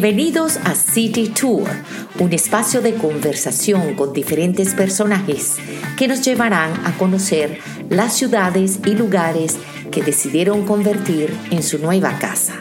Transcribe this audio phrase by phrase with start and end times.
[0.00, 1.66] Bienvenidos a City Tour,
[2.20, 5.56] un espacio de conversación con diferentes personajes
[5.96, 7.58] que nos llevarán a conocer
[7.90, 9.56] las ciudades y lugares
[9.90, 12.54] que decidieron convertir en su nueva casa.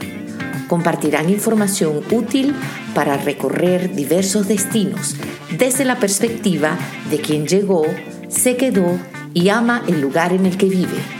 [0.67, 2.55] Compartirán información útil
[2.95, 5.15] para recorrer diversos destinos
[5.55, 6.75] desde la perspectiva
[7.11, 7.85] de quien llegó,
[8.29, 8.97] se quedó
[9.35, 11.16] y ama el lugar en el que vive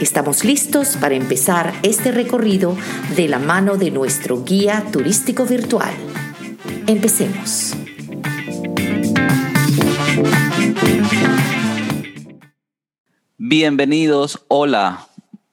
[0.00, 2.76] Estamos listos para empezar este recorrido
[3.16, 5.94] de la mano de nuestro guía turístico virtual.
[6.86, 7.74] Empecemos.
[13.38, 15.06] Bienvenidos, hola,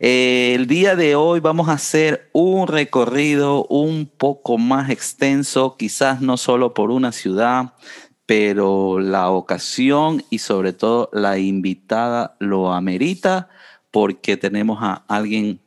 [0.00, 6.20] Eh, el día de hoy vamos a hacer un recorrido un poco más extenso, quizás
[6.20, 7.74] no solo por una ciudad,
[8.24, 13.48] pero la ocasión y sobre todo la invitada lo amerita
[13.90, 15.60] porque tenemos a alguien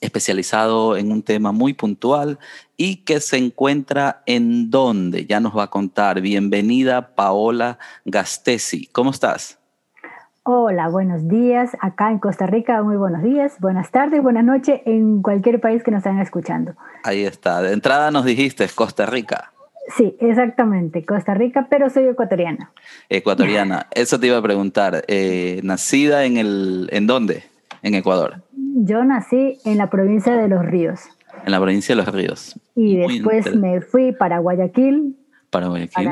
[0.00, 2.38] especializado en un tema muy puntual
[2.76, 6.20] y que se encuentra en dónde, ya nos va a contar.
[6.20, 8.86] Bienvenida Paola Gastesi.
[8.86, 9.59] ¿Cómo estás?
[10.42, 11.76] Hola, buenos días.
[11.80, 15.90] Acá en Costa Rica, muy buenos días, buenas tardes, buenas noches en cualquier país que
[15.90, 16.72] nos estén escuchando.
[17.04, 17.60] Ahí está.
[17.60, 19.52] De entrada nos dijiste Costa Rica.
[19.98, 22.72] Sí, exactamente, Costa Rica, pero soy ecuatoriana.
[23.10, 23.86] Ecuatoriana.
[23.94, 25.04] Eso te iba a preguntar.
[25.08, 27.44] Eh, ¿Nacida en el, en dónde?
[27.82, 28.42] En Ecuador.
[28.76, 31.02] Yo nací en la provincia de Los Ríos.
[31.44, 32.58] En la provincia de Los Ríos.
[32.74, 35.18] Y después me fui para Guayaquil.
[35.50, 36.08] Para Guayaquil.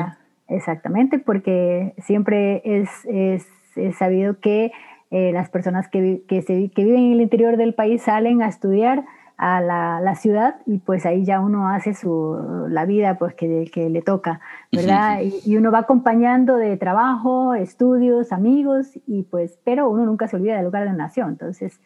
[0.47, 3.47] exactamente, porque siempre es, es
[3.77, 4.71] es sabido que
[5.11, 8.47] eh, las personas que, que, se, que, viven en el interior del país salen a
[8.47, 9.05] estudiar
[9.37, 13.71] a la, la, ciudad y pues ahí ya uno hace su, la vida pues que,
[13.73, 14.41] que le toca,
[14.71, 15.21] ¿verdad?
[15.21, 20.55] Y, uno va acompañando de trabajo, estudios, amigos y pues, pero uno nunca se olvida
[20.55, 21.29] del lugar de nación.
[21.29, 21.79] Entonces,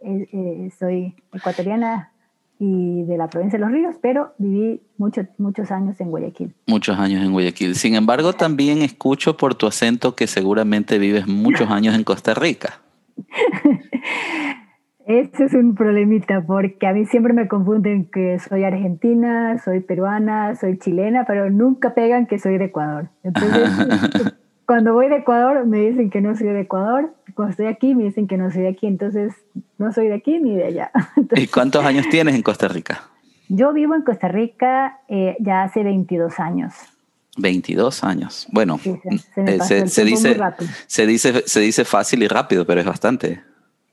[0.00, 2.12] eh, eh, soy ecuatoriana
[2.62, 6.54] y de la provincia de Los Ríos, pero viví muchos muchos años en Guayaquil.
[6.66, 7.74] Muchos años en Guayaquil.
[7.74, 12.80] Sin embargo, también escucho por tu acento que seguramente vives muchos años en Costa Rica.
[15.06, 20.54] Este es un problemita porque a mí siempre me confunden que soy argentina, soy peruana,
[20.54, 23.08] soy chilena, pero nunca pegan que soy de Ecuador.
[23.22, 24.34] Entonces,
[24.66, 28.04] cuando voy de Ecuador me dicen que no soy de Ecuador, cuando estoy aquí me
[28.04, 29.34] dicen que no soy de aquí, entonces
[29.78, 30.90] no soy de aquí ni de allá.
[31.36, 33.02] ¿Y cuántos años tienes en Costa Rica?
[33.48, 36.74] Yo vivo en Costa Rica eh, ya hace 22 años.
[37.36, 38.46] 22 años.
[38.52, 39.08] Bueno, se, eh,
[39.46, 40.04] dice, se,
[41.06, 43.42] dice, se dice fácil y rápido, pero es bastante.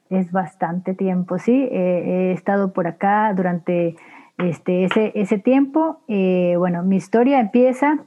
[0.09, 1.51] Es bastante tiempo, sí.
[1.51, 3.97] he estado por acá durante
[4.37, 6.01] este, ese, ese tiempo.
[6.07, 7.99] Eh, bueno, mi historia empieza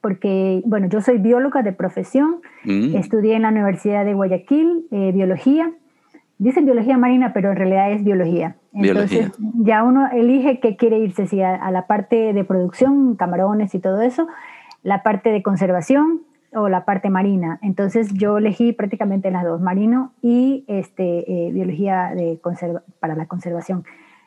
[0.00, 2.96] porque, bueno, yo soy bióloga de profesión, mm.
[2.96, 5.72] estudié en la Universidad de Guayaquil eh, biología,
[6.38, 8.56] dicen biología marina, pero en realidad es biología.
[8.72, 13.78] Entonces ya uno elige qué quiere irse, si a, la parte de producción, camarones y
[13.78, 14.26] todo eso,
[14.82, 16.22] la parte de conservación
[16.54, 17.58] o la parte marina.
[17.62, 22.40] Entonces yo elegí prácticamente las dos, marino y este, eh, biología de
[23.00, 23.84] para la conservación.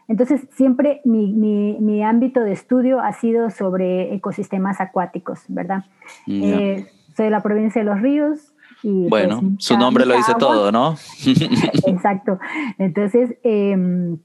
[0.07, 5.85] Entonces, siempre mi, ámbito de estudio ha sido sobre ecosistemas acuáticos, ¿verdad?
[6.27, 8.53] Eh, soy de la provincia de Los Ríos.
[8.81, 10.95] Y, pues, bueno, su nombre lo dice todo, ¿no?
[11.87, 12.37] Exacto.
[12.77, 14.17] Entonces, em,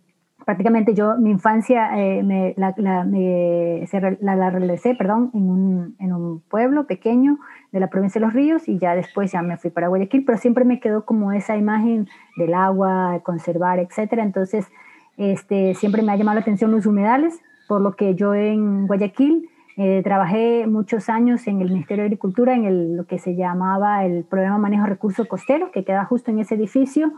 [0.45, 6.41] prácticamente yo, mi infancia eh, me, la, la, la, realicé perdón, en un, en un,
[6.41, 7.39] pueblo pequeño
[7.71, 10.39] de la provincia de Los Ríos y ya después ya me fui para Guayaquil, pero
[10.39, 14.25] siempre me quedó como esa imagen del agua, conservar, etcétera.
[14.25, 14.67] Entonces,
[15.19, 19.49] este, siempre me ha llamado la atención los humedales, por lo que yo en Guayaquil
[19.77, 24.05] eh, trabajé muchos años en el Ministerio de Agricultura, en el, lo que se llamaba
[24.05, 27.13] el Programa Manejo de Recursos Costeros, que queda justo en ese edificio.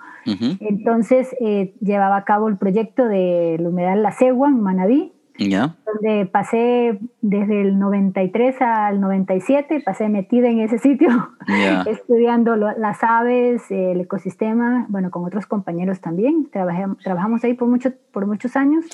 [0.61, 5.13] Entonces eh, llevaba a cabo el proyecto del humedal La Cegua, en Manabí,
[5.49, 11.09] donde pasé desde el 93 al 97, pasé metida en ese sitio,
[11.87, 16.49] estudiando las aves, el ecosistema, bueno, con otros compañeros también.
[16.51, 18.85] Trabajé, trabajamos ahí por, mucho, por muchos años.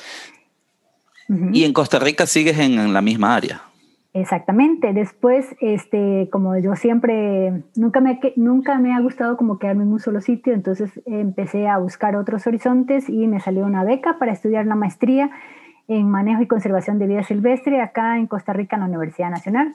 [1.52, 3.62] ¿Y en Costa Rica sigues en, la misma área?
[4.12, 4.92] Exactamente.
[4.92, 9.98] Después, este, como yo siempre, nunca me, nunca me ha gustado como quedarme en un
[9.98, 14.64] solo sitio, entonces empecé a buscar otros horizontes y me salió una beca para estudiar
[14.66, 15.32] la maestría
[15.88, 19.72] en manejo y conservación de vida silvestre acá en Costa Rica en la Universidad Nacional.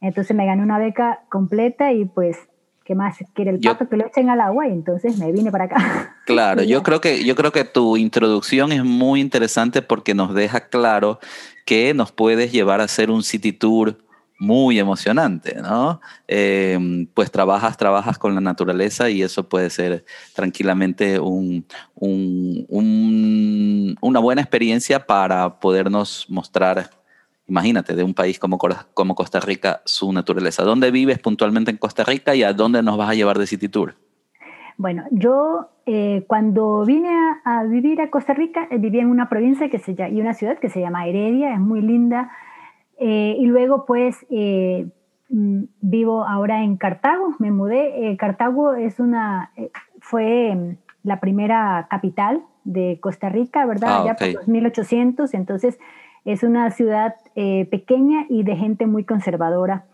[0.00, 2.38] Entonces me gané una beca completa y pues
[2.84, 3.88] ¿qué más quiere el pato?
[3.88, 6.14] que lo echen al agua y entonces me vine para acá.
[6.28, 10.68] Claro, yo creo que yo creo que tu introducción es muy interesante porque nos deja
[10.68, 11.20] claro
[11.64, 13.96] que nos puedes llevar a hacer un city tour
[14.38, 16.00] muy emocionante, ¿no?
[16.26, 20.04] Em, pues trabajas, trabajas con la naturaleza y eso puede ser
[20.34, 21.66] tranquilamente un,
[24.00, 26.90] una buena experiencia para podernos mostrar,
[27.48, 28.58] imagínate, de un país como,
[28.94, 30.62] como Costa Rica, su naturaleza.
[30.62, 33.68] ¿Dónde vives puntualmente en Costa Rica y a dónde nos vas a llevar de City
[33.68, 33.96] Tour?
[34.76, 37.10] Bueno, yo eh, cuando vine
[37.44, 40.34] a, vivir a Costa Rica, eh, vivía en una provincia que se llama, y una
[40.34, 42.30] ciudad que se llama Heredia, es muy linda.
[42.98, 48.16] Eh, y luego pues mm, vivo ahora en Cartago, me mudé.
[48.18, 49.52] Cartago es una,
[50.00, 54.02] fue mm, la primera capital de Costa Rica, ¿verdad?
[54.02, 55.78] Ah, ya por 1800, entonces
[56.24, 59.84] es una ciudad pequeña y de gente muy conservadora.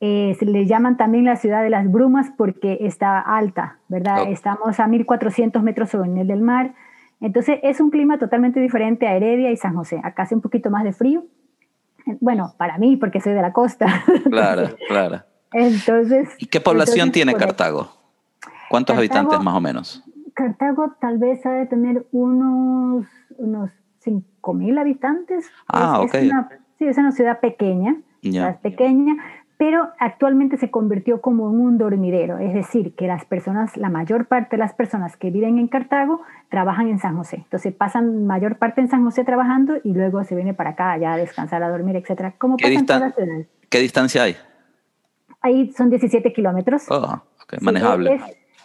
[0.00, 4.30] Eh, se le llaman también la ciudad de las brumas porque está alta, ¿verdad?
[4.30, 6.74] Estamos a 1400 metros sobre el nivel del mar.
[7.20, 10.00] Entonces es un clima totalmente diferente a Heredia y San José.
[10.04, 11.24] Acá hace un poquito más de frío.
[12.20, 14.04] Bueno, para mí, porque soy de la costa.
[14.30, 15.22] Claro, claro.
[15.52, 16.28] Entonces.
[16.38, 17.90] ¿Y qué población tiene Cartago?
[18.68, 20.04] ¿Cuántos habitantes más o menos?
[20.34, 23.06] Cartago tal vez ha de tener unos,
[23.38, 23.70] unos
[24.04, 25.50] 5.000 habitantes.
[25.66, 26.14] Ah, ok.
[26.78, 27.96] sí, es una ciudad pequeña.
[28.22, 29.16] Es pequeña,
[29.58, 34.26] pero actualmente se convirtió como en un dormidero, es decir, que las personas, la mayor
[34.26, 37.38] parte de las personas que viven en Cartago trabajan en San José.
[37.38, 41.14] Entonces pasan mayor parte en San José trabajando y luego se viene para acá ya
[41.14, 42.34] a descansar, a dormir, etcétera.
[42.38, 42.66] ¿Cómo ¿Qué,
[43.68, 44.36] ¿Qué distancia hay?
[45.40, 46.84] Ahí son 17 kilómetros.
[46.88, 47.20] Oh,
[47.60, 48.20] manejable.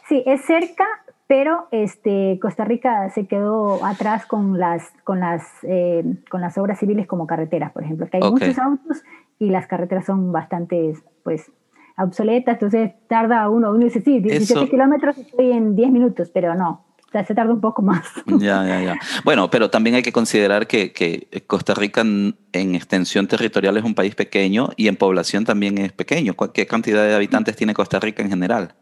[0.07, 0.85] sí, es cerca,
[1.25, 6.77] pero este, Costa Rica se quedó atrás con las, con las, eh, con las obras
[6.77, 9.01] civiles como carreteras, por ejemplo, que hay muchos autos
[9.39, 10.93] y las carreteras son bastante,
[11.23, 11.51] pues,
[11.97, 16.85] obsoletas, entonces tarda uno, uno dice, sí, 17 kilómetros estoy en 10 minutos, pero no,
[17.11, 18.01] se tarda un poco más.
[18.25, 18.99] Ya, ya, ya.
[19.23, 23.93] Bueno, pero también hay que considerar que, que, Costa Rica en extensión territorial es un
[23.93, 26.33] país pequeño y en población también es pequeño.
[26.53, 28.73] ¿Qué cantidad de habitantes tiene Costa Rica en general?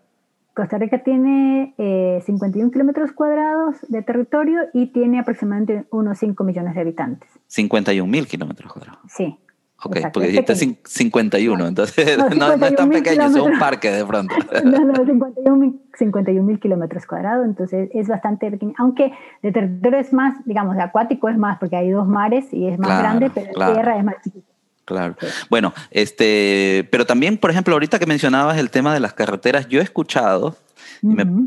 [0.54, 6.76] Costa Rica tiene 51 eh, kilómetros cuadrados de territorio y tiene aproximadamente unos 5 millones
[6.76, 7.30] de habitantes.
[7.48, 9.00] 51 mil kilómetros cuadrados.
[9.08, 9.38] Sí.
[9.84, 14.36] Ok, porque dijiste 51, entonces no, es tan pequeño, es un parque de pronto.
[14.64, 18.74] No, no, 51 mil kilómetros cuadrados, entonces es bastante pequeño.
[18.78, 19.12] Aunque
[19.42, 22.80] de territorio es más, digamos, de acuático es más, porque hay dos mares y es
[22.80, 24.48] más grande, pero de tierra es más chiquito.
[24.86, 25.16] Claro.
[25.50, 29.80] Bueno, este, pero también, por ejemplo, ahorita que mencionabas el tema de las carreteras, yo
[29.80, 30.56] he escuchado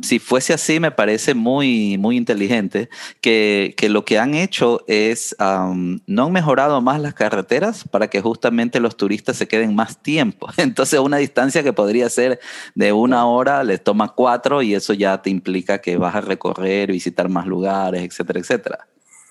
[0.03, 2.89] si fuese así, me parece muy, muy inteligente
[3.21, 8.21] que, que lo que han hecho es, no han mejorado más las carreteras para que
[8.21, 10.49] justamente los turistas se queden más tiempo.
[10.57, 12.41] Entonces, una distancia que podría ser
[12.75, 16.91] de una hora les toma cuatro y eso ya te implica que vas a recorrer,
[16.91, 18.79] visitar más lugares, etcétera, etcétera.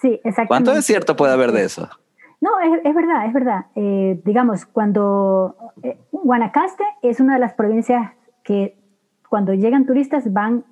[0.02, 0.48] Sí, exactamente.
[0.48, 1.90] ¿Cuánto cierto puede haber de eso?
[2.42, 3.66] No, es, verdad, es verdad.
[3.76, 8.12] Eh, digamos, cuando eh, Guanacaste es una de las provincias
[8.44, 8.76] que
[9.34, 10.64] cuando llegan turistas van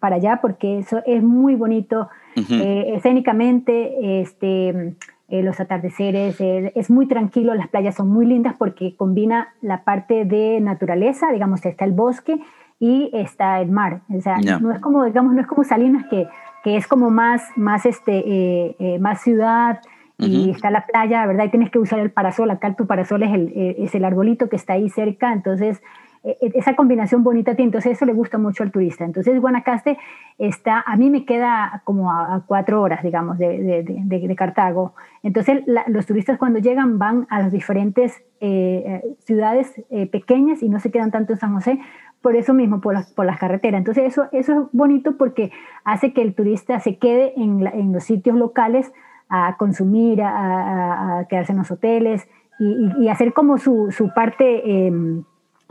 [0.00, 4.96] para allá porque eso es muy bonito eh, escénicamente, este,
[5.28, 9.84] eh, los atardeceres, eh, es muy tranquilo, las playas son muy lindas porque combina la
[9.84, 12.40] parte de naturaleza, digamos, está el bosque
[12.80, 14.00] y está el mar.
[14.12, 16.26] O sea, no es como, digamos, no es como Salinas que,
[16.64, 19.78] que es como más, más, este, más ciudad
[20.18, 21.44] y está la playa, ¿verdad?
[21.44, 24.56] Y tienes que usar el parasol, acá tu parasol es el, es el arbolito que
[24.56, 25.80] está ahí cerca, entonces
[26.22, 29.04] esa combinación bonita tiene, entonces eso le gusta mucho al turista.
[29.04, 29.98] Entonces Guanacaste
[30.38, 34.94] está, a mí me queda como a, cuatro horas, digamos, de, de, Cartago.
[35.22, 40.68] Entonces los turistas cuando llegan van a las diferentes eh, eh, ciudades eh, pequeñas y
[40.68, 41.80] no se quedan tanto en San José,
[42.22, 43.78] por eso mismo, por las, por las carreteras.
[43.78, 45.50] Entonces eso, eso es bonito porque
[45.84, 48.92] hace que el turista se quede en, los sitios locales
[49.28, 52.28] a consumir, a, quedarse en los hoteles
[52.60, 55.24] y, hacer como su, su parte em,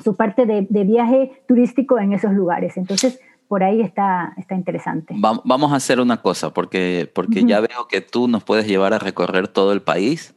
[0.04, 2.77] su parte de, viaje turístico en esos lugares.
[2.77, 5.16] Entonces, por ahí está, está interesante.
[5.18, 9.00] vamos a hacer una cosa, porque, porque ya veo que tú nos puedes llevar a
[9.00, 10.36] recorrer todo el país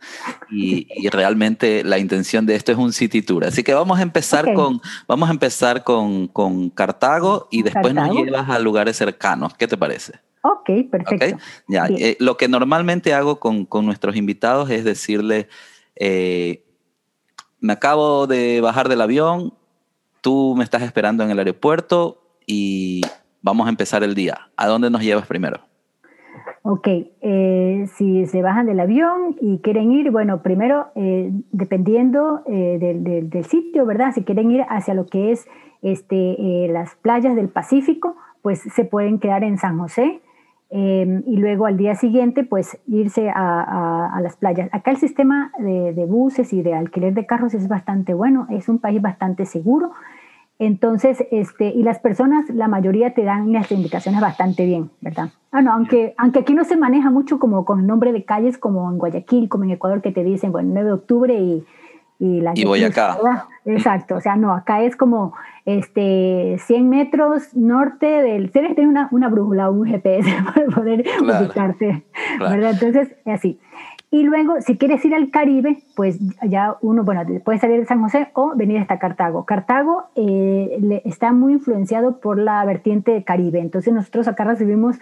[0.51, 3.45] y, realmente la intención de esto es un city tour.
[3.45, 8.15] Así que vamos a empezar, con, vamos a empezar con, con Cartago y después nos
[8.15, 9.55] llevas a lugares cercanos.
[9.55, 10.21] ¿Qué te parece?
[10.43, 11.37] Ok, perfecto.
[11.69, 15.49] Ya, eh, lo que normalmente hago con, con nuestros invitados es decirle...
[15.97, 16.65] Eh,
[17.61, 19.53] me acabo de bajar del avión,
[20.21, 23.03] tú me estás esperando en el aeropuerto y
[23.43, 24.51] vamos a empezar el día.
[24.57, 25.61] ¿A dónde nos llevas primero?
[26.63, 26.89] Ok,
[27.23, 33.31] eh, si se bajan del avión y quieren ir, bueno, primero, eh, dependiendo eh, del,
[33.31, 34.13] del, sitio, ¿verdad?
[34.15, 35.49] Si quieren ir hacia lo que es
[35.81, 40.21] este, las playas del Pacífico, pues se pueden quedar en San José
[40.73, 44.69] y luego al día siguiente, pues irse a, a, las playas.
[44.73, 48.69] Acá el sistema de, de buses y de alquiler de carros es bastante bueno, es
[48.69, 49.93] un país bastante seguro.
[50.61, 55.31] Entonces, este, y las personas, la mayoría te dan las indicaciones bastante bien, ¿verdad?
[55.53, 58.91] Ah, no, aunque, aunque aquí no se maneja mucho como con nombre de calles como
[58.91, 61.65] en Guayaquil, como en Ecuador, que te dicen, bueno, 9 de octubre y,
[62.19, 62.53] y la...
[62.55, 62.65] Y.
[63.65, 65.33] Exacto, o sea, no, acá es como
[65.65, 68.51] este, 100 metros norte del...
[68.51, 72.05] Tienes que tener una, una brújula o un GPS para poder ubicarte,
[72.39, 72.71] ¿verdad?
[72.73, 73.59] Entonces, así.
[74.13, 78.03] Y luego, si quieres ir al Caribe, pues ya uno, bueno, puede salir de San
[78.03, 79.45] José o venir hasta Cartago.
[79.45, 83.61] Cartago eh, está muy influenciado por la vertiente Caribe.
[83.61, 84.97] Entonces nosotros acá recibimos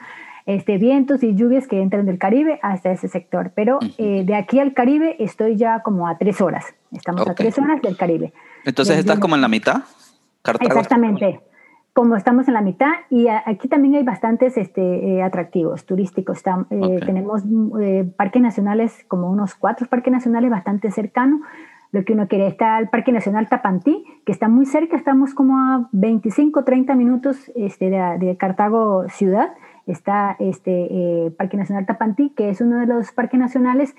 [0.45, 3.53] este, vientos y lluvias que entran del Caribe hasta ese sector.
[3.55, 6.67] Pero eh, de aquí al Caribe estoy ya como a tres horas.
[6.93, 8.35] Estamos a tres horas del Caribe.
[8.67, 9.85] Entonces estás como en la mitad.
[10.53, 11.41] Cartago Exactamente
[11.99, 16.39] como estamos en la mitad y aquí también hay bastantes este, eh, atractivos turísticos.
[16.71, 17.43] Eh, tenemos
[17.81, 21.41] eh, parques nacionales, como unos cuatro parques nacionales bastante cercanos.
[21.91, 25.59] Lo que uno quiere está el Parque Nacional Tapantí, que está muy cerca, estamos como
[25.59, 29.55] a 25, 30 minutos este, de, Cartago ciudad.
[29.89, 33.97] Está este Parque Nacional Tapantí, que es uno de los parques nacionales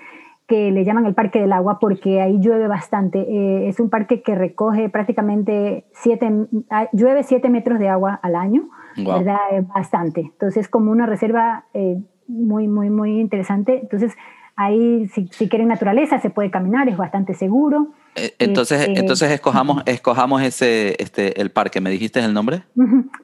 [0.50, 3.20] que le llaman el Parque del Agua porque ahí llueve bastante.
[3.20, 6.28] Eh, es un parque que recoge prácticamente siete,
[6.70, 9.38] ah, llueve 7 metros de agua al año, ¿verdad?
[9.72, 10.22] bastante.
[10.22, 13.78] Entonces, como una reserva eh, muy, muy, muy interesante.
[13.80, 14.16] Entonces,
[14.56, 17.92] ahí si, si, quieren naturaleza se puede caminar, es bastante seguro.
[18.16, 21.80] Eh, entonces, este, entonces escojamos, escojamos ese, este, el parque.
[21.80, 22.64] ¿Me dijiste el nombre?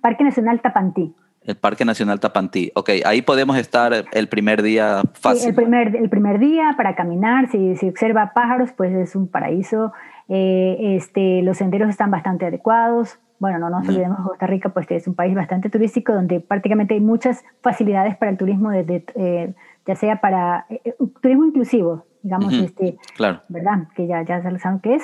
[0.00, 1.12] Parque Nacional Tapantí.
[1.46, 2.72] El Parque Nacional Tapantí.
[2.74, 5.42] Ok, ahí podemos estar el primer día fácil.
[5.42, 9.28] Sí, el primer, el primer día para caminar, si, si observa pájaros, pues es un
[9.28, 9.92] paraíso.
[10.28, 13.18] Eh, este, los senderos están bastante adecuados.
[13.38, 17.00] Bueno, no nos olvidemos Costa Rica, pues es un país bastante turístico donde prácticamente hay
[17.00, 19.54] muchas facilidades para el turismo, desde, eh,
[19.86, 23.42] ya sea para eh, turismo inclusivo, digamos, este, claro.
[23.48, 23.88] ¿verdad?
[23.94, 25.02] Que ya, ya saben qué es.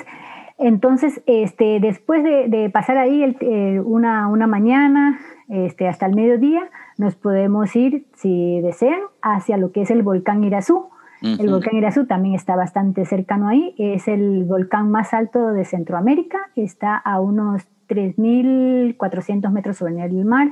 [0.57, 5.19] Entonces, este, después de, pasar ahí el, una, una, mañana
[5.49, 10.43] este, hasta el mediodía, nos podemos ir, si desean, hacia lo que es el volcán
[10.43, 10.89] Irazú.
[11.21, 16.37] El volcán Irazú también está bastante cercano ahí, es el volcán más alto de Centroamérica,
[16.57, 20.49] está a unos 3.400 metros sobre el mar.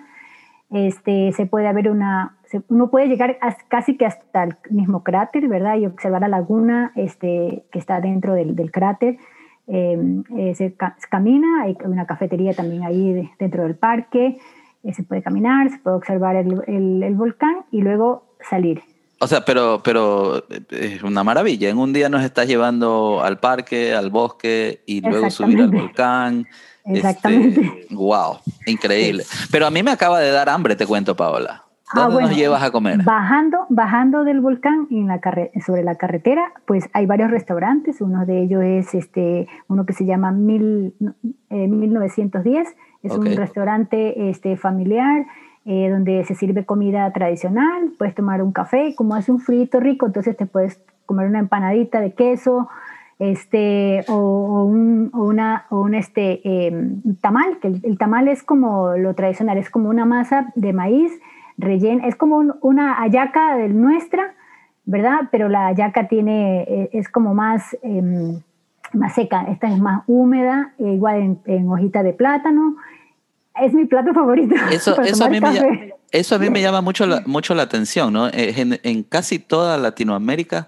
[0.70, 2.38] Este, se puede ver una,
[2.70, 5.76] uno puede llegar casi que hasta el mismo cráter, ¿verdad?
[5.76, 9.18] Y observar la laguna este, que está dentro del, del cráter.
[9.68, 10.76] Em, eh, se,
[11.10, 14.38] camina, hay una cafetería también ahí dentro del parque,
[14.84, 18.82] eh, se puede caminar, se puede observar el, el, volcán y luego salir.
[19.20, 21.70] O sea, pero, pero eh, es una maravilla.
[21.70, 26.48] En un día nos estás llevando al parque, al bosque y luego subir al volcán.
[26.86, 27.62] Exactamente.
[27.62, 29.24] Este, wow, increíble.
[29.52, 31.64] Pero a mí me acaba de dar hambre, te cuento, Paola.
[31.94, 33.04] Ah, ¿Dónde nos llevas a comer?
[33.04, 35.20] Bajando, bajando del volcán en la
[35.66, 38.02] sobre la carretera, pues hay varios restaurantes.
[38.02, 40.94] Uno de ellos es este, uno que se llama Mil,
[41.50, 42.68] 1910.
[42.68, 45.26] Eh, es un restaurante este, familiar
[45.66, 47.92] eh, donde se sirve comida tradicional.
[47.98, 52.00] Puedes tomar un café, como hace un frito rico, entonces te puedes comer una empanadita
[52.00, 52.70] de queso,
[53.20, 58.96] este, o, un, o una, o un este, em, tamal, que el, tamal es como
[58.98, 61.12] lo tradicional, es como una masa de maíz
[61.58, 64.34] rellena, es como una hallaca de nuestra,
[64.86, 65.30] ¿verdad?
[65.32, 68.42] Pero la hallaca tiene, eh, es como más, em,
[68.94, 72.76] más seca, esta es más húmeda, eh, igual en, hojita de plátano.
[73.62, 74.56] Es mi plato favorito.
[74.72, 75.78] Eso, eso, a, mí me llama,
[76.12, 78.28] eso a mí me llama mucho la, mucho la atención, ¿no?
[78.32, 80.68] En, en casi toda Latinoamérica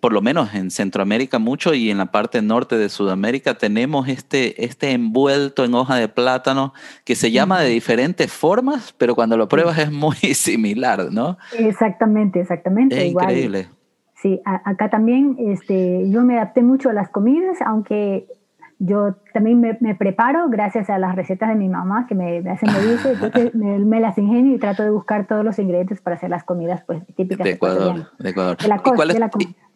[0.00, 4.64] por lo menos en Centroamérica mucho y en la parte norte de Sudamérica tenemos este,
[4.64, 6.72] este envuelto en hoja de plátano
[7.04, 11.36] que se llama de diferentes formas, pero cuando lo pruebas es muy similar, ¿no?
[11.58, 12.96] Exactamente, exactamente.
[12.96, 13.68] Es increíble.
[14.14, 18.26] Sí, acá también este, yo me adapté mucho a las comidas, aunque
[18.78, 22.92] yo también me, preparo gracias a las recetas de mi mamá que me, hacen me
[22.92, 26.44] dice, entonces me, las ingenio y trato de buscar todos los ingredientes para hacer las
[26.44, 28.10] comidas pues, típicas de Ecuador.
[28.18, 28.56] De, Ecuador.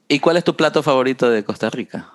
[0.09, 2.09] ¿Y, cuál es, tu plato favorito de Costa Rica?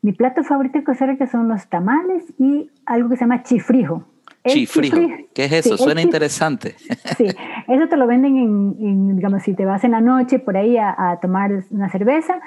[0.00, 4.04] Mi plato favorito de Costa Rica son los tamales y algo que se llama chifrijo.
[4.44, 4.98] Chifrijo.
[5.34, 5.76] ¿Qué es eso?
[5.76, 6.76] Suena interesante.
[7.16, 7.26] Sí,
[7.68, 11.18] eso te lo venden en, digamos, si te vas en la noche por ahí a,
[11.20, 12.40] tomar una cerveza.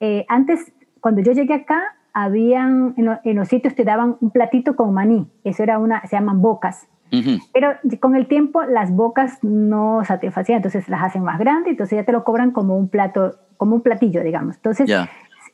[0.00, 4.92] Eh, antes, cuando yo llegué acá, habían, en, los sitios te daban un platito con
[4.92, 6.88] maní, eso era una, se llaman bocas.
[7.54, 12.04] Pero con el tiempo las bocas no satisfacían, entonces las hacen más grandes, entonces ya
[12.04, 14.56] te lo cobran como un plato, como un platillo, digamos.
[14.56, 15.06] Entonces eh,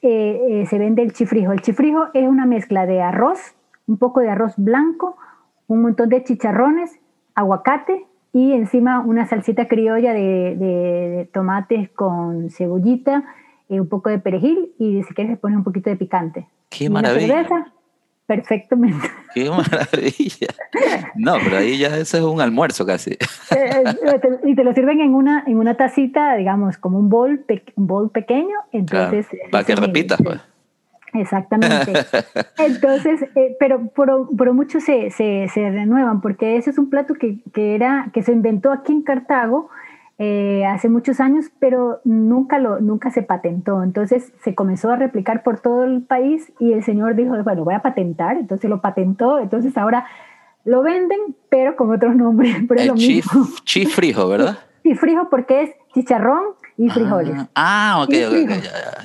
[0.03, 1.53] eh, se vende el chifrijo.
[1.53, 3.55] El chifrijo es una mezcla de arroz,
[3.87, 5.17] un poco de arroz blanco,
[5.69, 6.99] un montón de chicharrones,
[7.35, 13.25] aguacate y encima una salsita criolla de, tomates con cebollita,
[13.69, 16.47] y un poco de perejil y si quieres le pones un poquito de picante.
[16.71, 17.47] ¡Qué maravilla!
[18.27, 19.07] perfectamente.
[19.35, 20.49] ¡Qué maravilla!
[21.15, 23.13] No, pero ahí ya ese es un almuerzo casi.
[23.13, 23.19] Eh,
[23.51, 23.85] eh,
[24.45, 27.45] y te lo sirven en una, en una tacita, digamos, como un bol,
[27.77, 28.57] un bol pequeño.
[28.73, 30.41] Entonces, para que repitas, pues.
[31.13, 31.93] Exactamente.
[32.59, 37.39] Entonces, eh, pero por, mucho se, se, se, renuevan, porque ese es un plato que,
[37.53, 39.71] que, era, que se inventó aquí en Cartago
[40.19, 43.83] eh, hace muchos años, pero nunca, lo, nunca se patentó.
[43.83, 47.75] Entonces se comenzó a replicar por todo el país y el señor dijo, bueno, voy
[47.75, 50.07] a patentar, entonces lo patentó, entonces ahora
[50.65, 51.19] lo venden,
[51.49, 52.57] pero con otros nombres.
[52.69, 53.47] Pero es lo mismo.
[53.65, 54.59] Chifrijo, ¿verdad?
[54.83, 56.43] Chifrijo porque es chicharrón
[56.79, 57.35] y frijoles.
[57.55, 58.15] Ah, ok,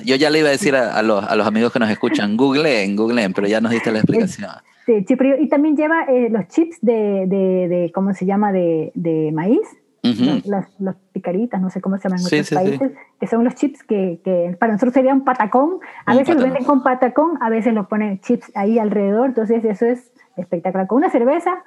[0.04, 2.96] Yo ya le iba a decir a, los, a los, amigos que nos escuchan, googleen,
[2.96, 4.50] googleen, pero ya nos diste la explicación.
[4.86, 5.36] Sí, chifrijo.
[5.38, 9.60] Y también lleva eh, los chips de, de, de, ¿cómo se llama?, de, de maíz
[10.02, 14.20] las, picaritas, no sé cómo se llaman en otros países, que son los chips que,
[14.24, 15.78] que, para nosotros sería un patacón.
[16.06, 19.86] A veces lo venden con patacón, a veces lo ponen chips ahí alrededor, entonces eso
[19.86, 20.86] es espectacular.
[20.86, 21.62] Con una cerveza,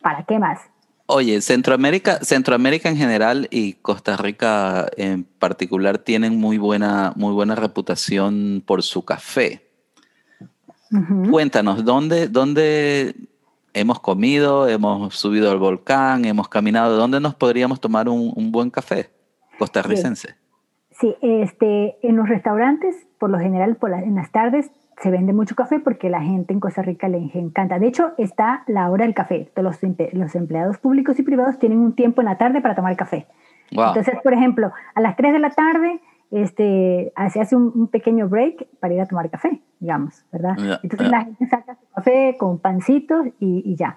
[0.00, 0.60] ¿para qué más?
[1.06, 7.54] Oye, Centroamérica, Centroamérica en general y Costa Rica en particular tienen muy buena, muy buena
[7.54, 9.68] reputación por su café.
[11.30, 13.16] Cuéntanos, ¿dónde, ¿dónde
[13.74, 16.96] hemos comido, hemos subido al volcán, hemos caminado.
[16.96, 19.10] ¿Dónde nos podríamos tomar un, buen café
[19.58, 20.36] costarricense?
[20.92, 21.14] Sí.
[21.20, 24.70] este, en los restaurantes, por lo general, por en las tardes
[25.02, 27.78] se vende mucho café porque la gente en Costa Rica le encanta.
[27.78, 29.50] De hecho, está la hora del café.
[29.56, 29.78] Los,
[30.12, 33.26] los empleados públicos y privados tienen un tiempo en la tarde para tomar café.
[33.70, 36.00] Entonces, por ejemplo, a las 3 de la tarde
[36.34, 40.56] este, se hace un, pequeño break para ir a tomar café, digamos, ¿verdad?
[40.82, 43.96] Entonces la gente saca su café con pancitos y, ya.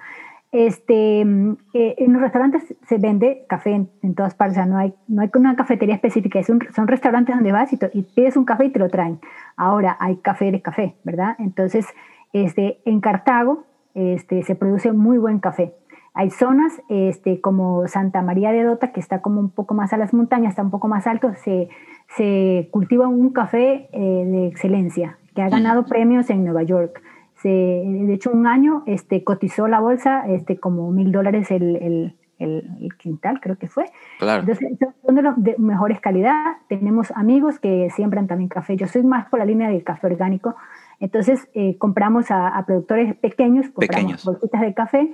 [0.51, 4.93] Este, eh, en los restaurantes se vende café en, todas partes, o sea, no hay,
[5.07, 8.45] no hay una cafetería específica, es un, son restaurantes donde vas y, y, pides un
[8.45, 9.19] café y te lo traen.
[9.55, 11.35] Ahora hay café de café, ¿verdad?
[11.39, 11.87] Entonces,
[12.33, 13.63] este, en Cartago
[13.95, 15.73] este, se produce muy buen café.
[16.13, 19.97] Hay zonas este, como Santa María de Dota, que está como un poco más a
[19.97, 21.69] las montañas, está un poco más alto, se,
[22.15, 27.01] se cultiva un café eh, de excelencia que ha ganado premios en Nueva York.
[27.35, 32.15] Se, de hecho, un año este, cotizó la bolsa este, como mil dólares el, el,
[32.39, 33.85] el, quintal, creo que fue.
[34.17, 34.41] Claro.
[34.41, 34.67] Entonces,
[35.05, 36.57] son de los de mejores calidad.
[36.67, 38.75] Tenemos amigos que siembran también café.
[38.75, 40.55] Yo soy más por la línea del café orgánico.
[40.99, 45.13] Entonces, eh, compramos a, productores pequeños, compramos bolsitas de café.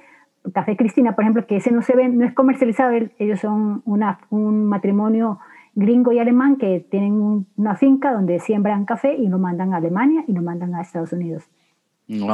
[0.53, 4.19] Café Cristina, por ejemplo, que ese no se ve, no es comercializado, ellos son una,
[4.29, 5.39] un matrimonio
[5.75, 10.23] gringo y alemán que tienen una finca donde siembran café y lo mandan a Alemania
[10.27, 11.49] y lo mandan a Estados Unidos.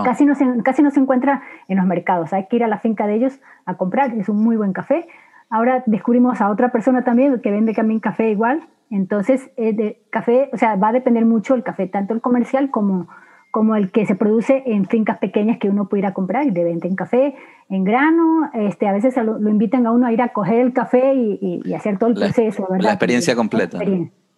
[0.04, 2.80] Casi, no se, casi no se encuentra en los mercados, hay que ir a la
[2.80, 5.08] finca de ellos a comprar, es un muy buen café.
[5.50, 10.50] Ahora descubrimos a otra persona también que vende también café igual, entonces eh, de café,
[10.54, 13.08] o sea, va a depender mucho el café, tanto el comercial como
[13.52, 16.52] como el que se produce en fincas pequeñas que uno puede ir a comprar y
[16.52, 17.36] de venta en café,
[17.70, 18.50] en grano.
[18.54, 21.98] Este, a veces lo, invitan a uno a ir a coger el café y, hacer
[21.98, 22.86] todo el proceso, ¿verdad?
[22.86, 23.80] La experiencia completa.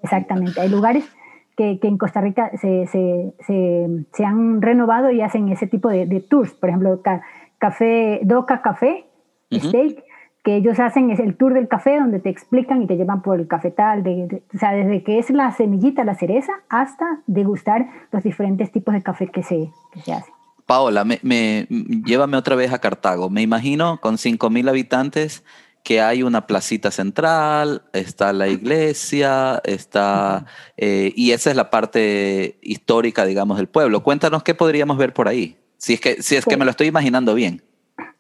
[0.02, 0.60] Exactamente.
[0.62, 1.04] Hay lugares
[1.58, 3.34] que, que en Costa Rica se, se,
[4.14, 6.54] se, han renovado y hacen ese tipo de, tours.
[6.54, 7.02] Por ejemplo,
[7.58, 9.06] café, Doca Café,
[9.52, 10.04] Steak,
[10.44, 13.40] que ellos hacen es el tour del café donde te explican y te llevan por
[13.40, 18.24] el cafetal, de, o sea, desde que es la semillita, la cereza, hasta degustar los
[18.24, 20.34] diferentes tipos de café que se, que se hacen.
[20.66, 21.68] Paola, me, me,
[22.06, 23.30] llévame otra vez a Cartago.
[23.30, 25.44] Me imagino con 5.000 habitantes
[25.84, 30.46] que hay una placita central, está la iglesia, está...
[30.78, 34.04] Eh, y esa es la parte histórica, digamos, del pueblo.
[34.04, 36.88] Cuéntanos qué podríamos ver por ahí, si es que, si es que me lo estoy
[36.88, 37.64] imaginando bien.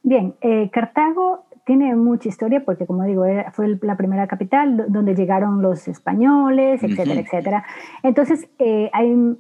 [0.04, 5.62] Bien, eh, Cartago tiene mucha historia porque, como digo, fue la primera capital donde llegaron
[5.62, 7.66] los españoles, etcétera, etcétera.
[8.04, 9.38] Entonces, eh, hay,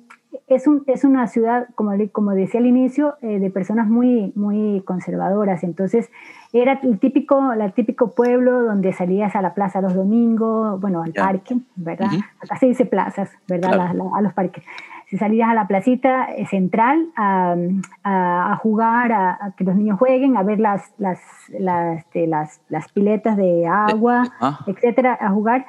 [0.47, 4.81] es, un, es, una ciudad, como, como decía al inicio, eh, de personas muy, muy
[4.86, 5.63] conservadoras.
[5.63, 6.10] Entonces,
[6.53, 11.13] era el típico, el típico pueblo donde salías a la plaza los domingos, bueno, al
[11.13, 12.10] parque, ¿verdad?
[12.41, 13.79] Acá se dice plazas, ¿verdad?
[13.79, 14.63] a los parques
[15.12, 17.58] si salías a la placita eh, central a,
[18.06, 21.19] a, jugar, a, que los niños jueguen, a ver las, las,
[21.50, 24.60] las, este, las, las piletas de agua, ah.
[24.67, 25.65] etcétera, a jugar.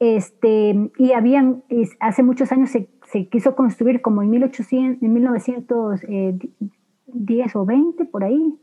[0.00, 1.62] Este, y habían,
[2.00, 8.24] hace muchos años se, se quiso construir como en, 1800, en 1910 o 20, por
[8.24, 8.58] ahí.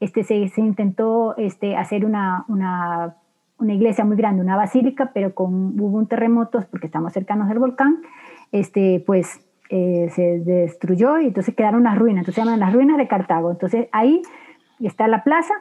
[0.00, 3.16] Este, se, se intentó este, hacer una, una,
[3.58, 7.58] una, iglesia muy grande, una basílica, pero con, hubo un terremoto, porque estamos cercanos del
[7.58, 7.98] volcán,
[8.50, 12.96] este, pues eh, se destruyó y entonces quedaron las ruinas, entonces se llaman las ruinas
[12.96, 13.50] de Cartago.
[13.50, 14.22] Entonces ahí
[14.80, 15.52] está la plaza,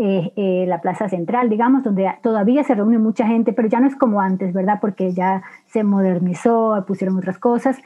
[0.00, 3.86] eh, eh, la plaza central, digamos, donde todavía se reúne mucha gente, pero ya no
[3.86, 4.78] es como antes, ¿verdad?
[4.80, 7.80] Porque ya se modernizó, pusieron otras cosas.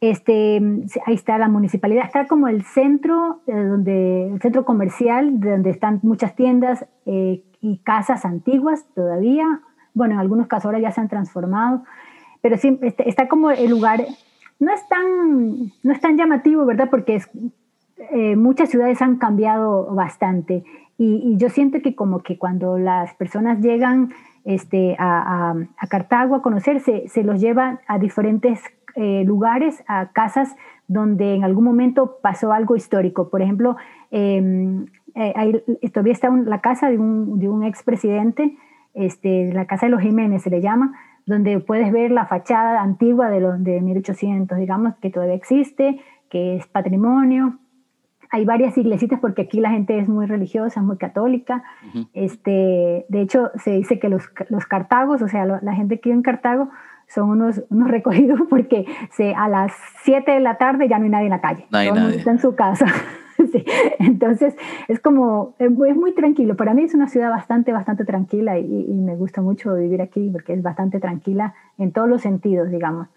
[0.00, 0.60] Este,
[1.06, 6.34] ahí está la municipalidad, está como el centro, donde, el centro comercial, donde están muchas
[6.34, 9.60] tiendas y casas antiguas todavía.
[9.92, 11.84] Bueno, en algunos casos ahora ya se han transformado,
[12.40, 14.00] pero sí, este, está como el lugar
[14.60, 16.88] no es tan, no es tan llamativo, ¿verdad?
[16.90, 17.28] Porque es,
[18.12, 20.64] eh, muchas ciudades han cambiado bastante
[20.96, 24.12] y, yo siento que como que cuando las personas llegan
[24.44, 25.54] este, a,
[25.88, 28.60] Cartago a conocerse, se los lleva a diferentes
[28.96, 30.54] eh, lugares, a casas
[30.88, 33.30] donde en algún momento pasó algo histórico.
[33.30, 33.76] Por ejemplo,
[34.10, 38.56] em, eh, todavía está la casa de un, de un expresidente,
[38.92, 40.92] este, la casa de los Jiménez se le llama,
[41.26, 46.56] donde puedes ver la fachada antigua de, los, de 1800, digamos, que todavía existe, que
[46.56, 47.58] es patrimonio.
[48.30, 51.64] Hay varias iglesitas porque aquí la gente es muy religiosa, muy católica.
[52.12, 56.18] este, de hecho, se dice que los, los cartagos, o sea, la gente que vive
[56.18, 56.70] en Cartago,
[57.10, 59.72] son unos, unos recogidos porque se, a las
[60.04, 61.66] 7 de la tarde ya no hay nadie en la calle.
[61.70, 62.16] No hay nadie.
[62.16, 62.86] está en su casa.
[63.98, 64.54] Entonces,
[64.88, 66.56] es como, es muy tranquilo.
[66.56, 70.28] Para mí es una ciudad bastante, bastante tranquila y, y, me gusta mucho vivir aquí
[70.30, 73.08] porque es bastante tranquila en todos los sentidos, digamos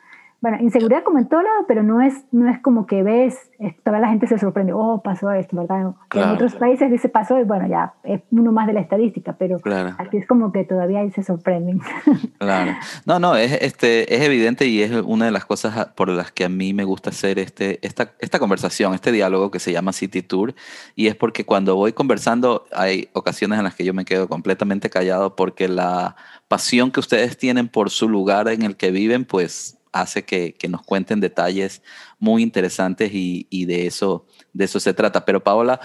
[0.44, 3.50] bueno, inseguridad como en todo lado, pero no es, no es como que ves,
[3.86, 5.94] toda la gente se sorprende, oh, pasó esto, ¿verdad?
[6.14, 9.60] En otros países dice pasó y bueno, ya es uno más de la estadística, pero
[9.98, 11.80] aquí es como que todavía ahí se sorprenden.
[12.40, 12.74] Claro.
[13.06, 16.44] No, no, es, este, es evidente y es una de las cosas por las que
[16.44, 20.22] a mí me gusta hacer este, esta, esta conversación, este diálogo que se llama City
[20.24, 20.54] Tour,
[20.94, 24.90] y es porque cuando voy conversando hay ocasiones en las que yo me quedo completamente
[24.90, 26.18] callado porque la
[26.50, 30.82] pasión que ustedes tienen por su lugar en el que viven, pues hace que, nos
[30.82, 31.82] cuenten detalles
[32.20, 35.24] muy interesantes y, de, eso, de eso se trata.
[35.24, 35.80] Pero Paola,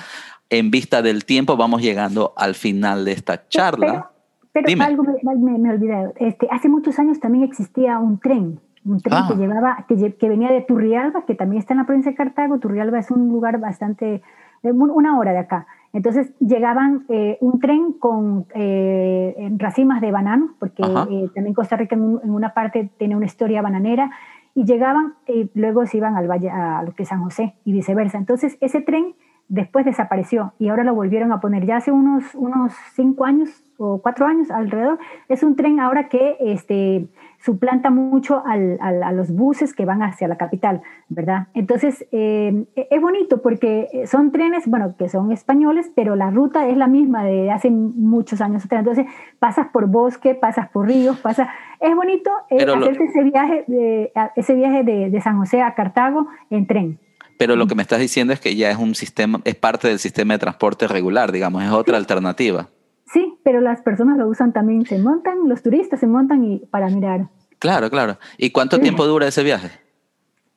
[0.51, 4.11] en vista del tiempo, vamos llegando al final de esta charla.
[4.53, 6.13] Pero, algo me, me, olvidé.
[6.17, 9.37] Este, hace muchos años también existía un tren, un tren que, ah.
[9.37, 12.59] llevaba, que, que, venía de Turrialba, que también está en la provincia de Cartago.
[12.59, 14.23] Turrialba es un lugar bastante,
[14.63, 15.67] eh, una hora de acá.
[15.93, 21.95] Entonces llegaban eh, un tren con eh, racimas de banano, porque eh, también Costa Rica
[21.97, 24.11] en, una parte tiene una historia bananera,
[24.55, 27.73] y llegaban y luego se iban al valle, a lo que es San José y
[27.73, 28.19] viceversa.
[28.19, 29.15] Entonces ese tren
[29.49, 34.01] después desapareció y ahora lo volvieron a poner ya hace unos, unos cinco años o
[34.03, 34.99] cuatro años alrededor.
[35.29, 37.07] Es un tren ahora que este,
[37.41, 41.49] suplanta mucho al, a los buses que van hacia la capital, ¿verdad?
[41.55, 46.77] Entonces, eh, es bonito porque son trenes, bueno, que son españoles, pero la ruta es
[46.77, 48.81] la misma de hace muchos años atrás.
[48.81, 49.07] Entonces,
[49.39, 51.49] pasas por bosque, pasas por ríos, pasa...
[51.81, 56.27] Es bonito eh, hacer ese viaje, de, ese viaje de, de San José a Cartago
[56.51, 56.99] en tren.
[57.39, 60.01] Pero lo que me estás diciendo es que ya es un sistema, es parte del
[60.01, 62.69] sistema de transporte regular, digamos, es otra alternativa.
[63.13, 66.89] Sí, pero las personas lo usan también, se montan, los turistas se montan y para
[66.89, 67.29] mirar.
[67.59, 68.19] Claro, claro.
[68.37, 69.71] ¿Y cuánto tiempo dura ese viaje?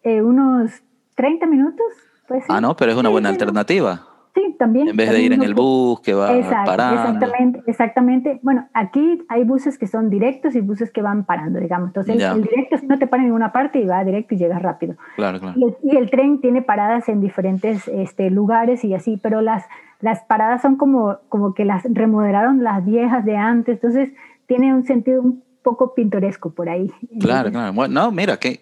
[0.04, 0.72] Eh, unos
[1.16, 1.86] 30 minutos.
[2.28, 4.11] Pues, ah, no, pero es una buena alternativa.
[4.34, 4.88] Sí, también.
[4.88, 6.28] En vez de ir en el bus que va
[6.65, 7.02] parando.
[7.02, 8.39] Exactamente, exactamente.
[8.41, 11.89] Bueno, aquí hay buses que son directos y buses que van parando, digamos.
[11.89, 14.96] Entonces, el, directo no te para en una parte y va directo y llegas rápido.
[15.17, 15.60] Claro, claro.
[15.84, 19.65] Y, el tren tiene paradas en diferentes este, lugares y así, pero las,
[20.00, 23.76] las paradas son como, como que las remodelaron las viejas de antes.
[23.76, 24.13] Entonces,
[24.48, 26.91] tiene un sentido un poco pintoresco por ahí.
[27.19, 27.74] Claro, claro.
[27.74, 28.60] Bueno, no, mira, que,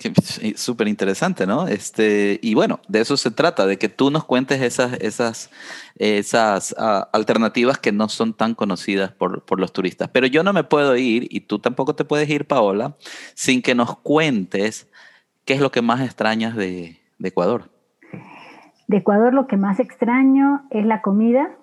[0.55, 1.67] súper interesante, ¿no?
[1.67, 5.49] Este, y bueno, de eso se trata, de que tú nos cuentes esas, esas,
[5.95, 10.09] esas ah, alternativas que no son tan conocidas por, por, los turistas.
[10.09, 12.95] Pero yo no me puedo ir, y tú tampoco te puedes ir, Paola,
[13.33, 14.89] sin que nos cuentes
[15.45, 17.69] qué es lo que más extrañas de, de Ecuador.
[18.87, 21.55] De Ecuador lo que más extraño es la comida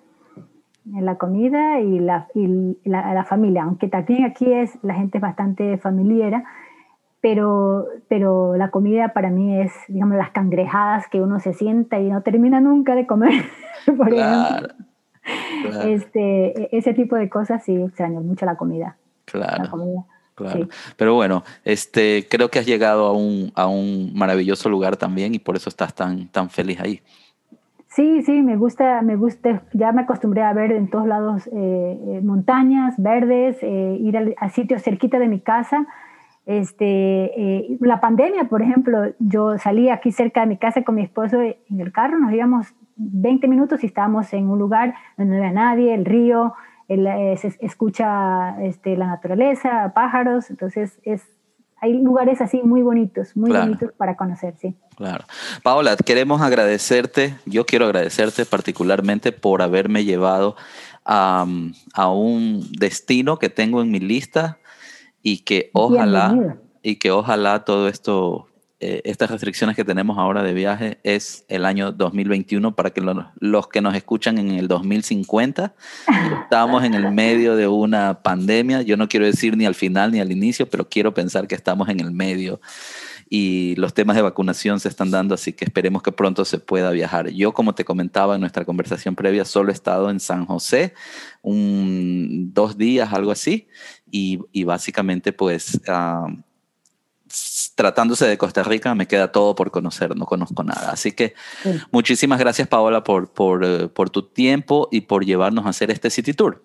[0.95, 5.21] en la comida y la, y la, familia, aunque también aquí es la gente es
[5.21, 6.43] bastante familiar,
[7.21, 12.09] pero, pero la comida para mí es, digamos, las cangrejadas que uno se sienta y
[12.09, 13.43] no termina nunca de comer,
[13.97, 14.69] por ejemplo.
[15.83, 18.97] Este, e, ese tipo de cosas sí extraño mucho la comida.
[19.25, 20.05] Claro.
[20.35, 20.67] Claro.
[20.95, 25.39] Pero bueno, este, creo que has llegado a un, a un maravilloso lugar también y
[25.39, 27.01] por eso estás tan, tan feliz ahí.
[27.97, 31.51] Sí, sí, me gusta, me gusta, ya me acostumbré a ver en todos lados eh,
[31.51, 35.87] eh, montañas verdes, eh, ir a, sitios cerquita de mi casa.
[36.45, 41.01] Este, eh, la pandemia, por ejemplo, yo salí aquí cerca de mi casa con mi
[41.01, 45.43] esposo en el carro, nos íbamos 20 minutos y estábamos en un lugar donde no
[45.43, 46.53] había nadie, el río,
[46.89, 51.27] eh, se escucha este, la naturaleza, pájaros, entonces es,
[51.79, 54.75] hay lugares así muy bonitos, muy bonitos para conocer, sí.
[54.95, 55.25] Claro.
[55.61, 60.55] Paola, queremos agradecerte, yo quiero agradecerte particularmente por haberme llevado
[61.05, 61.45] a,
[61.93, 64.57] a un destino que tengo en mi lista
[65.21, 68.47] y que ojalá, y que ojalá todo esto,
[68.79, 73.67] eh, estas restricciones que tenemos ahora de viaje es el año 2021 para que los
[73.69, 75.73] que nos escuchan en el 2050,
[76.43, 80.19] estamos en el medio de una pandemia, yo no quiero decir ni al final ni
[80.19, 82.61] al inicio, pero quiero pensar que estamos en el medio
[83.29, 86.91] y los temas de vacunación se están dando, así que esperemos que pronto se pueda
[86.91, 87.29] viajar.
[87.29, 90.93] Yo, como te comentaba en nuestra conversación previa, solo he estado en San José
[91.41, 93.67] un, dos días, algo así,
[94.11, 95.81] y, y básicamente pues...
[95.87, 96.27] Ah,
[97.77, 100.89] tratándose de Costa Rica, me queda todo por conocer, no conozco nada.
[100.91, 101.35] Así que
[101.91, 106.09] muchísimas gracias, Paola, por, por, eh, por, tu tiempo y por llevarnos a hacer este
[106.09, 106.63] City Tour.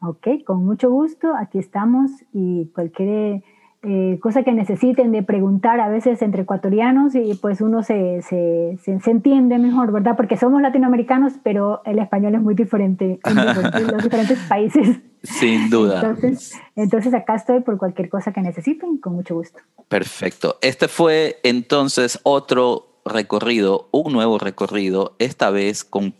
[0.00, 3.42] Ok, con mucho gusto, aquí estamos y cualquier
[3.84, 8.78] eh, cosa que necesiten de preguntar a veces entre ecuatorianos y pues uno se, se,
[8.82, 10.14] se, entiende mejor, ¿verdad?
[10.14, 13.36] Porque somos latinoamericanos, pero el español es muy diferente en
[13.94, 15.00] los, diferentes países.
[15.22, 16.00] Sin duda.
[16.00, 19.60] Entonces, entonces acá estoy por cualquier cosa que necesiten, con mucho gusto.
[19.88, 20.58] Perfecto.
[20.62, 26.14] Este fue entonces otro recorrido, un nuevo recorrido, esta vez con